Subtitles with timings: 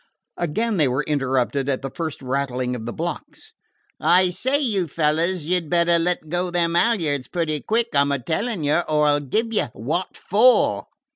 [0.37, 3.53] Again they were interrupted at the first rattling of the blocks.
[3.99, 8.11] "I say, you fellers, you 'd better let go them halyards pretty quick, I 'm
[8.11, 10.87] a tellin' you, or I 'll give you what for!"